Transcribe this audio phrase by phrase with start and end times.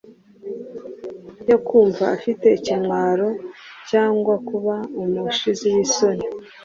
[1.49, 3.29] yo kumva afite ikimwaro
[3.89, 6.25] cyangwa kuba umushizi w’isoni.